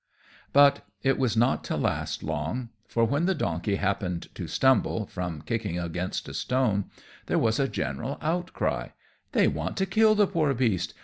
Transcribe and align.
But 0.51 0.83
it 1.03 1.19
was 1.19 1.37
not 1.37 1.63
to 1.65 1.77
last 1.77 2.23
long, 2.23 2.69
for 2.87 3.05
when 3.05 3.27
the 3.27 3.35
donkey 3.35 3.75
happened 3.75 4.29
to 4.33 4.47
stumble, 4.47 5.05
from 5.05 5.43
kicking 5.43 5.77
against 5.77 6.27
a 6.27 6.33
stone, 6.33 6.85
there 7.27 7.37
was 7.37 7.59
a 7.59 7.67
general 7.67 8.17
outcry: 8.19 8.87
"They 9.33 9.47
want 9.47 9.77
to 9.77 9.85
kill 9.85 10.15
the 10.15 10.25
poor 10.25 10.55
beast. 10.55 10.95